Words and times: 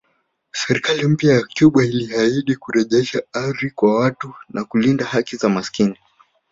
Serikali 0.61 1.07
mpya 1.07 1.33
ya 1.33 1.41
Cuba 1.55 1.83
iliahidi 1.83 2.55
kurejesha 2.55 3.23
ardhi 3.33 3.69
kwa 3.69 3.99
watu 3.99 4.33
na 4.49 4.63
kulinda 4.65 5.05
haki 5.05 5.35
za 5.35 5.49
maskini 5.49 5.99